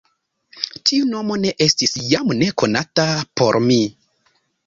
[0.89, 3.05] Tiu nomo ne estis jam nekonata
[3.41, 3.79] por mi.